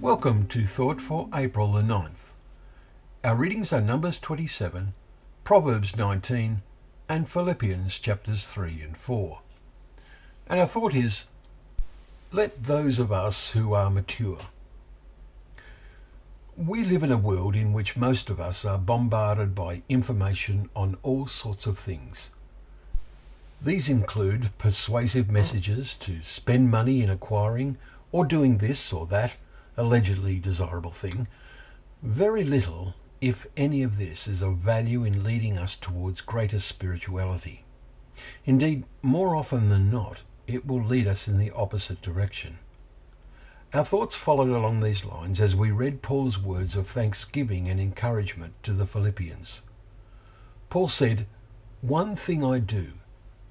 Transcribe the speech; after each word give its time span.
Welcome 0.00 0.48
to 0.48 0.66
Thought 0.66 1.00
for 1.00 1.28
April 1.32 1.70
the 1.70 1.82
9th. 1.82 2.32
Our 3.22 3.36
readings 3.36 3.72
are 3.72 3.80
Numbers 3.80 4.18
27, 4.18 4.94
Proverbs 5.44 5.96
19, 5.96 6.62
and 7.08 7.30
Philippians 7.30 8.00
chapters 8.00 8.48
3 8.48 8.82
and 8.82 8.96
4. 8.96 9.38
And 10.48 10.58
our 10.58 10.66
thought 10.66 10.96
is 10.96 11.26
let 12.32 12.64
those 12.64 12.98
of 12.98 13.12
us 13.12 13.52
who 13.52 13.74
are 13.74 13.90
mature. 13.90 14.40
We 16.56 16.82
live 16.82 17.04
in 17.04 17.12
a 17.12 17.16
world 17.16 17.54
in 17.54 17.72
which 17.72 17.96
most 17.96 18.28
of 18.28 18.40
us 18.40 18.64
are 18.64 18.76
bombarded 18.76 19.54
by 19.54 19.82
information 19.88 20.68
on 20.74 20.96
all 21.04 21.28
sorts 21.28 21.64
of 21.68 21.78
things. 21.78 22.32
These 23.60 23.88
include 23.88 24.56
persuasive 24.56 25.30
messages 25.30 25.96
to 25.96 26.22
spend 26.22 26.70
money 26.70 27.02
in 27.02 27.10
acquiring 27.10 27.76
or 28.12 28.24
doing 28.24 28.58
this 28.58 28.92
or 28.92 29.06
that 29.08 29.36
allegedly 29.76 30.38
desirable 30.38 30.92
thing. 30.92 31.26
Very 32.00 32.44
little, 32.44 32.94
if 33.20 33.48
any 33.56 33.82
of 33.82 33.98
this, 33.98 34.28
is 34.28 34.42
of 34.42 34.58
value 34.58 35.04
in 35.04 35.24
leading 35.24 35.58
us 35.58 35.74
towards 35.74 36.20
greater 36.20 36.60
spirituality. 36.60 37.64
Indeed, 38.44 38.84
more 39.02 39.34
often 39.34 39.70
than 39.70 39.90
not, 39.90 40.18
it 40.46 40.64
will 40.64 40.82
lead 40.82 41.08
us 41.08 41.26
in 41.26 41.38
the 41.38 41.50
opposite 41.50 42.00
direction. 42.00 42.58
Our 43.74 43.84
thoughts 43.84 44.14
followed 44.14 44.50
along 44.50 44.80
these 44.80 45.04
lines 45.04 45.40
as 45.40 45.56
we 45.56 45.72
read 45.72 46.00
Paul's 46.00 46.38
words 46.38 46.76
of 46.76 46.86
thanksgiving 46.86 47.68
and 47.68 47.80
encouragement 47.80 48.54
to 48.62 48.72
the 48.72 48.86
Philippians. 48.86 49.62
Paul 50.70 50.88
said, 50.88 51.26
One 51.80 52.16
thing 52.16 52.44
I 52.44 52.60
do, 52.60 52.92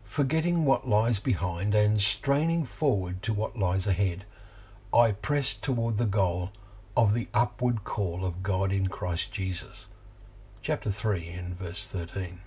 forgetting 0.08 0.66
what 0.66 0.88
lies 0.88 1.20
behind 1.20 1.76
and 1.76 2.02
straining 2.02 2.66
forward 2.66 3.22
to 3.22 3.34
what 3.34 3.60
lies 3.60 3.86
ahead, 3.86 4.26
I 4.94 5.12
press 5.12 5.54
toward 5.54 5.98
the 5.98 6.06
goal 6.06 6.52
of 6.96 7.14
the 7.14 7.28
upward 7.34 7.84
call 7.84 8.26
of 8.26 8.42
God 8.42 8.72
in 8.72 8.88
Christ 8.88 9.32
Jesus. 9.32 9.88
Chapter 10.64 10.90
3 10.90 11.28
and 11.28 11.56
verse 11.56 11.86
13. 11.86 12.40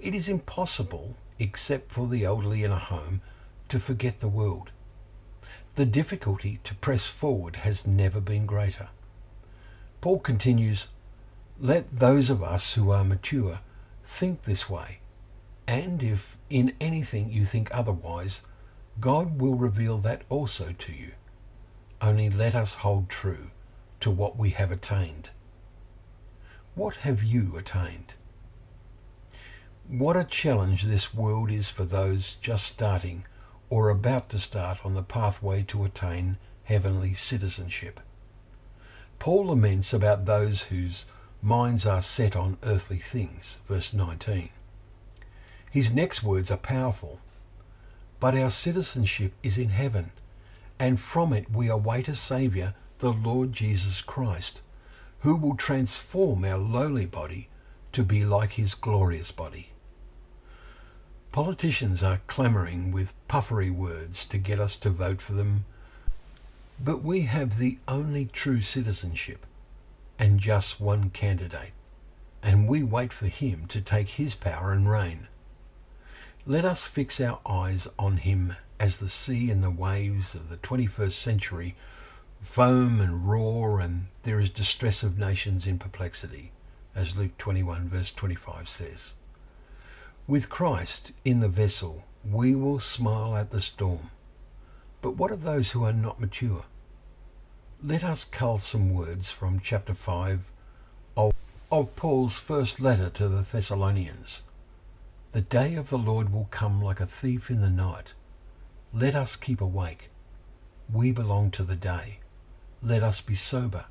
It 0.00 0.14
is 0.14 0.28
impossible, 0.28 1.16
except 1.38 1.92
for 1.92 2.06
the 2.06 2.24
elderly 2.24 2.64
in 2.64 2.70
a 2.70 2.78
home, 2.78 3.20
to 3.68 3.78
forget 3.78 4.20
the 4.20 4.28
world. 4.28 4.70
The 5.74 5.84
difficulty 5.84 6.60
to 6.64 6.74
press 6.76 7.04
forward 7.04 7.56
has 7.56 7.86
never 7.86 8.20
been 8.20 8.46
greater. 8.46 8.88
Paul 10.00 10.20
continues, 10.20 10.86
Let 11.60 11.98
those 11.98 12.30
of 12.30 12.42
us 12.42 12.74
who 12.74 12.90
are 12.90 13.04
mature 13.04 13.60
think 14.06 14.42
this 14.42 14.70
way, 14.70 15.00
and 15.66 16.02
if 16.02 16.36
in 16.50 16.74
anything 16.80 17.30
you 17.30 17.44
think 17.44 17.68
otherwise, 17.72 18.42
God 19.00 19.40
will 19.40 19.54
reveal 19.54 19.98
that 19.98 20.22
also 20.28 20.72
to 20.78 20.92
you. 20.92 21.12
Only 22.00 22.30
let 22.30 22.54
us 22.54 22.76
hold 22.76 23.08
true 23.08 23.50
to 24.00 24.10
what 24.10 24.36
we 24.36 24.50
have 24.50 24.70
attained. 24.70 25.30
What 26.74 26.96
have 26.96 27.22
you 27.22 27.56
attained? 27.56 28.14
What 29.88 30.16
a 30.16 30.24
challenge 30.24 30.82
this 30.82 31.14
world 31.14 31.50
is 31.50 31.68
for 31.68 31.84
those 31.84 32.36
just 32.40 32.66
starting 32.66 33.24
or 33.70 33.90
about 33.90 34.28
to 34.30 34.38
start 34.38 34.78
on 34.84 34.94
the 34.94 35.02
pathway 35.02 35.62
to 35.64 35.84
attain 35.84 36.36
heavenly 36.64 37.14
citizenship. 37.14 38.00
Paul 39.18 39.46
laments 39.46 39.92
about 39.92 40.26
those 40.26 40.64
whose 40.64 41.04
minds 41.42 41.86
are 41.86 42.02
set 42.02 42.34
on 42.36 42.58
earthly 42.62 42.98
things, 42.98 43.58
verse 43.68 43.92
19. 43.92 44.50
His 45.74 45.92
next 45.92 46.22
words 46.22 46.52
are 46.52 46.56
powerful. 46.56 47.18
But 48.20 48.36
our 48.36 48.50
citizenship 48.50 49.32
is 49.42 49.58
in 49.58 49.70
heaven, 49.70 50.12
and 50.78 51.00
from 51.00 51.32
it 51.32 51.50
we 51.50 51.66
await 51.68 52.06
a 52.06 52.14
Saviour, 52.14 52.74
the 53.00 53.12
Lord 53.12 53.52
Jesus 53.52 54.00
Christ, 54.00 54.60
who 55.22 55.34
will 55.34 55.56
transform 55.56 56.44
our 56.44 56.58
lowly 56.58 57.06
body 57.06 57.48
to 57.90 58.04
be 58.04 58.24
like 58.24 58.52
his 58.52 58.76
glorious 58.76 59.32
body. 59.32 59.70
Politicians 61.32 62.04
are 62.04 62.20
clamouring 62.28 62.92
with 62.92 63.12
puffery 63.26 63.70
words 63.70 64.24
to 64.26 64.38
get 64.38 64.60
us 64.60 64.76
to 64.76 64.90
vote 64.90 65.20
for 65.20 65.32
them, 65.32 65.64
but 66.78 67.02
we 67.02 67.22
have 67.22 67.58
the 67.58 67.78
only 67.88 68.26
true 68.26 68.60
citizenship 68.60 69.44
and 70.20 70.38
just 70.38 70.80
one 70.80 71.10
candidate, 71.10 71.72
and 72.44 72.68
we 72.68 72.84
wait 72.84 73.12
for 73.12 73.26
him 73.26 73.66
to 73.66 73.80
take 73.80 74.10
his 74.10 74.36
power 74.36 74.70
and 74.70 74.88
reign. 74.88 75.26
Let 76.46 76.66
us 76.66 76.84
fix 76.84 77.22
our 77.22 77.40
eyes 77.48 77.88
on 77.98 78.18
him 78.18 78.56
as 78.78 79.00
the 79.00 79.08
sea 79.08 79.50
and 79.50 79.64
the 79.64 79.70
waves 79.70 80.34
of 80.34 80.50
the 80.50 80.58
21st 80.58 81.12
century 81.12 81.74
foam 82.42 83.00
and 83.00 83.26
roar, 83.26 83.80
and 83.80 84.08
there 84.24 84.38
is 84.38 84.50
distress 84.50 85.02
of 85.02 85.16
nations 85.16 85.66
in 85.66 85.78
perplexity, 85.78 86.52
as 86.94 87.16
Luke 87.16 87.38
21, 87.38 87.88
verse 87.88 88.12
25 88.12 88.68
says. 88.68 89.14
With 90.26 90.50
Christ 90.50 91.12
in 91.24 91.40
the 91.40 91.48
vessel, 91.48 92.04
we 92.30 92.54
will 92.54 92.78
smile 92.78 93.38
at 93.38 93.50
the 93.50 93.62
storm. 93.62 94.10
But 95.00 95.16
what 95.16 95.30
of 95.30 95.44
those 95.44 95.70
who 95.70 95.82
are 95.84 95.94
not 95.94 96.20
mature? 96.20 96.66
Let 97.82 98.04
us 98.04 98.24
cull 98.24 98.58
some 98.58 98.92
words 98.92 99.30
from 99.30 99.60
chapter 99.60 99.94
5 99.94 100.40
of, 101.16 101.32
of 101.72 101.96
Paul's 101.96 102.36
first 102.36 102.80
letter 102.80 103.08
to 103.08 103.28
the 103.28 103.46
Thessalonians. 103.50 104.42
The 105.34 105.40
day 105.40 105.74
of 105.74 105.88
the 105.88 105.98
Lord 105.98 106.32
will 106.32 106.46
come 106.52 106.80
like 106.80 107.00
a 107.00 107.08
thief 107.08 107.50
in 107.50 107.60
the 107.60 107.68
night. 107.68 108.14
Let 108.92 109.16
us 109.16 109.34
keep 109.34 109.60
awake. 109.60 110.08
We 110.92 111.10
belong 111.10 111.50
to 111.52 111.64
the 111.64 111.74
day. 111.74 112.20
Let 112.80 113.02
us 113.02 113.20
be 113.20 113.34
sober, 113.34 113.86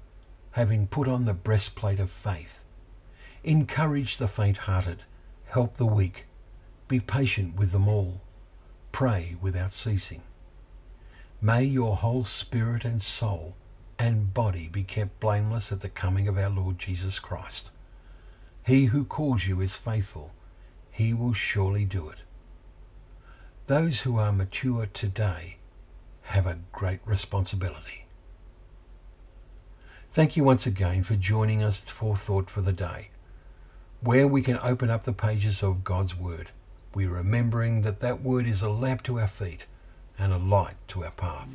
having 0.52 0.88
put 0.88 1.09
on 1.09 1.26
the 1.26 1.34
breastplate 1.34 2.00
of 2.00 2.09
faith. 2.09 2.62
Encourage 3.44 4.20
the 4.20 4.30
faint-hearted, 4.30 5.03
help 5.48 5.76
the 5.76 5.86
weak, 5.86 6.28
be 6.88 7.02
patient 7.02 7.58
with 7.58 7.74
them 7.74 7.90
all, 7.90 8.22
pray 8.94 9.36
without 9.42 9.74
ceasing. 9.74 10.24
May 11.42 11.66
your 11.66 11.98
whole 11.98 12.24
spirit 12.24 12.86
and 12.86 13.03
soul 13.03 13.58
and 14.00 14.34
body 14.34 14.70
be 14.70 14.84
kept 14.84 15.20
blameless 15.20 15.74
at 15.74 15.82
the 15.82 15.90
coming 15.90 16.30
of 16.30 16.38
our 16.38 16.50
Lord 16.50 16.80
Jesus 16.80 17.20
Christ. 17.20 17.70
He 18.66 18.86
who 18.86 19.03
calls 19.03 19.46
you 19.46 19.59
is 19.59 19.76
faithful. 19.76 20.32
He 20.94 21.12
will 21.12 21.34
surely 21.34 21.86
do 21.86 22.08
it. 22.09 22.20
Those 23.66 24.02
who 24.02 24.20
are 24.20 24.31
mature 24.31 24.86
today 24.86 25.58
have 26.26 26.46
a 26.46 26.59
great 26.72 27.00
responsibility. 27.04 28.06
Thank 30.12 30.38
you 30.38 30.44
once 30.44 30.68
again 30.68 31.02
for 31.02 31.16
joining 31.16 31.64
us 31.64 31.80
for 31.80 32.16
Thought 32.16 32.48
for 32.48 32.62
the 32.62 32.72
Day, 32.72 33.09
where 34.02 34.28
we 34.28 34.44
can 34.44 34.59
open 34.62 34.92
up 34.92 35.03
the 35.03 35.14
pages 35.14 35.64
of 35.64 35.84
God's 35.84 36.16
Word. 36.16 36.52
We 36.94 37.08
remembering 37.08 37.82
that 37.82 38.00
that 38.02 38.22
Word 38.22 38.46
is 38.46 38.62
a 38.62 38.70
lamp 38.70 39.02
to 39.03 39.20
our 39.20 39.28
feet 39.28 39.66
and 40.20 40.32
a 40.32 40.38
light 40.38 40.76
to 40.90 41.06
our 41.06 41.12
path. 41.12 41.48